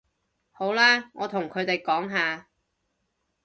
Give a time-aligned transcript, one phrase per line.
[0.51, 2.47] 好啦，我同佢哋講吓